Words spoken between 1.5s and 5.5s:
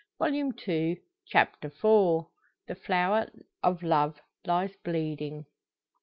IV. "THE FLOWER OF LOVE LIES BLEEDING."